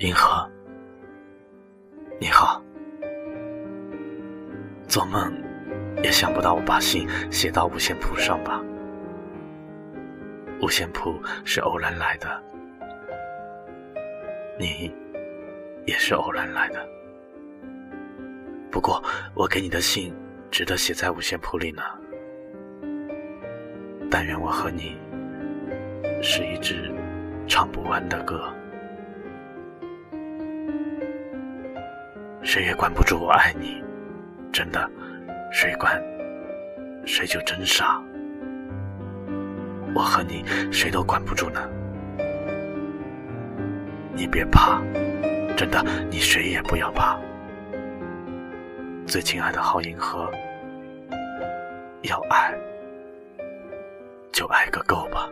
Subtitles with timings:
[0.00, 0.50] 银河，
[2.18, 2.62] 你好。
[4.88, 5.30] 做梦
[6.02, 8.64] 也想不到我把信写到五线谱上吧？
[10.62, 12.42] 五线谱是偶然来的，
[14.58, 14.90] 你
[15.84, 16.82] 也是偶然来的。
[18.70, 19.04] 不过
[19.34, 20.14] 我给你的信
[20.50, 21.82] 值得写在五线谱里呢。
[24.10, 24.96] 但愿我和你
[26.22, 26.90] 是一支
[27.46, 28.50] 唱不完的歌。
[32.52, 33.80] 谁也管不住我爱你，
[34.52, 34.90] 真的，
[35.52, 36.02] 谁管，
[37.06, 38.02] 谁就真傻。
[39.94, 41.60] 我和你谁都管不住呢。
[44.12, 44.82] 你别怕，
[45.56, 47.16] 真的，你谁也不要怕。
[49.06, 50.28] 最亲爱的好银河，
[52.02, 52.52] 要爱
[54.32, 55.30] 就爱个够吧。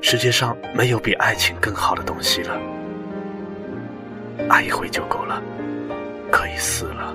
[0.00, 2.58] 世界上没有比爱情更好的东西了。
[4.48, 5.42] 爱一回就够了，
[6.30, 7.14] 可以死了，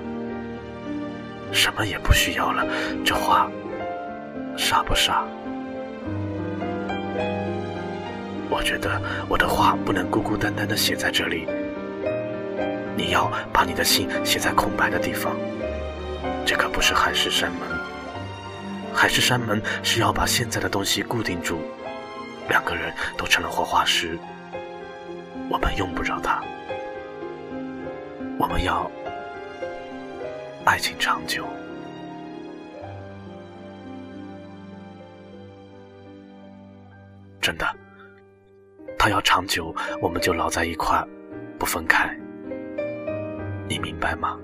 [1.52, 2.66] 什么也不需要了。
[3.04, 3.50] 这话
[4.56, 5.24] 傻不傻？
[8.50, 11.46] 我觉得我的话不能孤孤单单的写在这里。
[12.94, 15.34] 你要把你的信写在空白的地方。
[16.44, 17.60] 这可不是海誓山盟。
[18.92, 21.60] 海誓山盟是要把现在的东西固定住，
[22.48, 24.18] 两个人都成了活化石，
[25.48, 26.42] 我们用不着它。
[28.42, 28.90] 我们要
[30.64, 31.46] 爱情长久，
[37.40, 37.64] 真的，
[38.98, 41.00] 他要长久，我们就老在一块，
[41.56, 42.12] 不分开。
[43.68, 44.36] 你明白吗？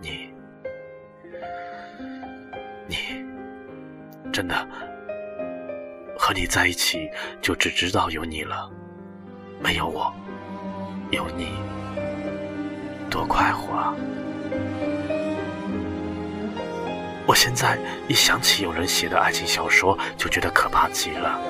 [0.00, 0.34] 你，
[2.88, 2.96] 你，
[4.32, 4.68] 真的
[6.18, 7.08] 和你在一起，
[7.40, 8.68] 就只知道有你了，
[9.62, 10.12] 没有我。
[11.10, 11.48] 有你，
[13.10, 13.94] 多快活啊！
[17.26, 17.76] 我现在
[18.06, 21.40] 一想起有人写的爱情小说，就觉得可怕极了。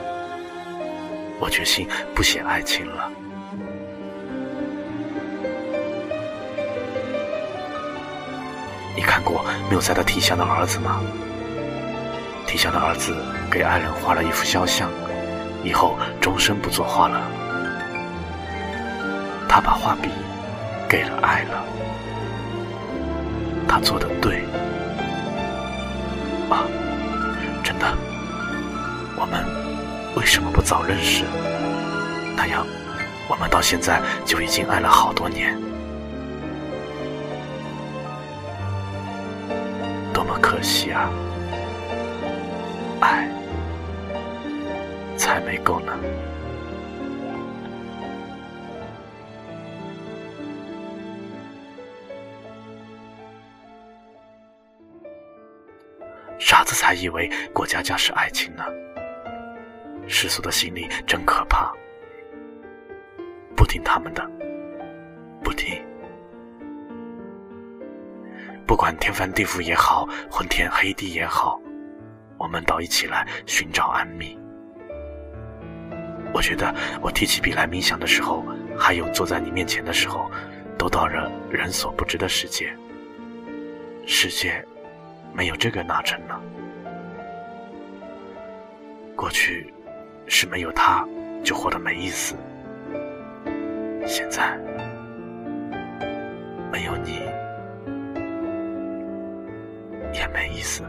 [1.38, 3.10] 我决心不写爱情了。
[8.96, 11.02] 你看过缪塞的《提香的儿子》吗？
[12.46, 13.14] 提香的儿子
[13.50, 14.90] 给爱人画了一幅肖像，
[15.62, 17.39] 以后终身不作画了。
[19.52, 20.10] 他把画笔
[20.88, 21.64] 给了爱了，
[23.66, 24.44] 他做的对
[26.48, 26.62] 啊，
[27.64, 27.92] 真的。
[29.16, 29.44] 我们
[30.14, 31.24] 为什么不早认识？
[32.36, 32.64] 那样，
[33.28, 35.60] 我们到现在就已经爱了好多年，
[40.14, 41.10] 多么可惜啊！
[43.00, 43.28] 爱
[45.16, 45.92] 才没够呢。
[56.60, 58.62] 傻子才以为过家家是爱情呢。
[60.06, 61.72] 世俗的心理真可怕，
[63.56, 64.30] 不听他们的，
[65.42, 65.82] 不听。
[68.66, 71.58] 不管天翻地覆也好，昏天黑地也好，
[72.36, 74.36] 我们到一起来寻找安谧。
[76.34, 78.44] 我觉得我提起笔来冥想的时候，
[78.78, 80.30] 还有坐在你面前的时候，
[80.76, 82.70] 都到了人所不知的世界。
[84.06, 84.62] 世界。
[85.32, 86.40] 没有这个那成了？
[89.16, 89.72] 过去
[90.26, 91.06] 是没有他
[91.44, 92.34] 就活得没意思，
[94.06, 94.56] 现在
[96.72, 97.20] 没有你
[100.14, 100.84] 也没意思。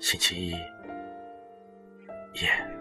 [0.00, 0.50] 星期一
[2.40, 2.71] 夜。